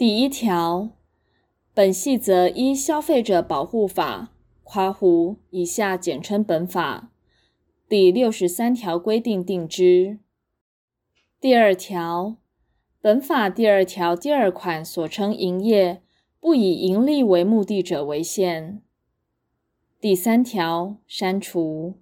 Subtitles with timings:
[0.00, 0.92] 第一条，
[1.74, 4.32] 本细则依消费者保护法
[4.64, 7.10] （括弧以下简称本法）
[7.86, 10.18] 第六十三条规定定之。
[11.38, 12.38] 第二条，
[13.02, 16.00] 本法第二条第二款所称营业，
[16.40, 18.80] 不以营利为目的者为限。
[20.00, 21.96] 第三条删除。